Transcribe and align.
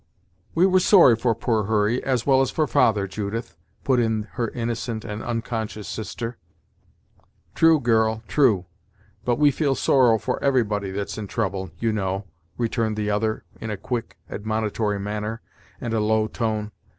"We 0.55 0.65
were 0.65 0.79
sorry 0.79 1.15
for 1.15 1.35
poor 1.35 1.65
Hurry, 1.65 2.03
as 2.03 2.25
well 2.25 2.41
as 2.41 2.49
for 2.49 2.65
father, 2.65 3.05
Judith!" 3.05 3.55
put 3.83 3.99
in 3.99 4.23
her 4.31 4.47
innocent 4.47 5.05
and 5.05 5.21
unconscious 5.21 5.87
sister. 5.87 6.39
"True, 7.53 7.79
girl, 7.79 8.23
true; 8.27 8.65
but 9.25 9.37
we 9.37 9.51
feel 9.51 9.75
sorrow 9.75 10.17
for 10.17 10.43
everybody 10.43 10.89
that's 10.89 11.19
in 11.19 11.27
trouble, 11.27 11.69
you 11.77 11.93
know," 11.93 12.25
returned 12.57 12.97
the 12.97 13.11
other 13.11 13.43
in 13.59 13.69
a 13.69 13.77
quick, 13.77 14.17
admonitory 14.27 14.99
manner 14.99 15.39
and 15.79 15.93
a 15.93 15.99
low 15.99 16.25
tone. 16.25 16.71